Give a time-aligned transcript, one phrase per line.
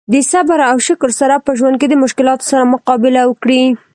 [0.13, 3.63] د صبر او شکر سره په ژوند کې د مشکلاتو سره مقابله وکړي.